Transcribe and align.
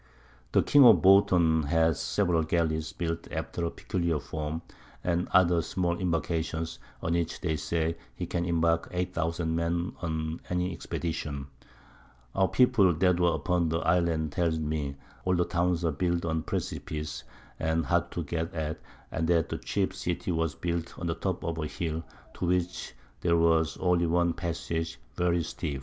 The 0.53 0.63
King 0.63 0.83
of 0.85 1.03
Bouton 1.03 1.67
has 1.67 1.99
several 2.01 2.41
Galleys 2.41 2.91
built 2.91 3.31
after 3.31 3.63
a 3.65 3.69
peculiar 3.69 4.19
Form, 4.19 4.63
and 5.03 5.27
other 5.27 5.61
small 5.61 5.95
Imbarkations, 5.95 6.79
on 7.03 7.13
which, 7.13 7.39
they 7.41 7.55
say, 7.55 7.97
he 8.15 8.25
can 8.25 8.43
imbark 8.43 8.87
eight 8.89 9.13
Thousand 9.13 9.55
Men 9.55 9.95
on 10.01 10.39
any 10.49 10.73
Expedition; 10.73 11.49
our 12.33 12.47
People 12.47 12.95
that 12.95 13.19
were 13.19 13.35
upon 13.35 13.69
the 13.69 13.77
Island 13.81 14.31
tell 14.31 14.49
me, 14.49 14.95
all 15.23 15.35
their 15.35 15.45
Towns 15.45 15.85
are 15.85 15.91
built 15.91 16.25
on 16.25 16.41
Precipices, 16.41 17.23
and 17.59 17.85
hard 17.85 18.09
to 18.13 18.23
get 18.23 18.51
at, 18.55 18.79
and 19.11 19.27
that 19.27 19.49
the 19.49 19.59
Chief 19.59 19.95
City 19.95 20.31
was 20.31 20.55
built 20.55 20.97
on 20.97 21.05
the 21.05 21.13
Top 21.13 21.43
of 21.43 21.59
a 21.59 21.67
Hill, 21.67 22.03
to 22.33 22.47
which 22.47 22.95
there 23.19 23.37
was 23.37 23.77
only 23.77 24.07
one 24.07 24.33
Passage 24.33 24.97
very 25.15 25.43
steep. 25.43 25.79